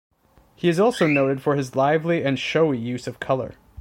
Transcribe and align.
He 0.55 0.67
is 0.67 0.79
also 0.79 1.05
noted 1.05 1.43
for 1.43 1.55
his 1.55 1.75
lively 1.75 2.23
and 2.23 2.39
showy 2.39 2.79
use 2.79 3.05
of 3.05 3.19
colour. 3.19 3.53